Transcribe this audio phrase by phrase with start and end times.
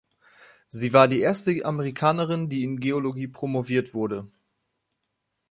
[0.67, 4.27] Sie war die erste Amerikanerin, die in Geologie promoviert wurde.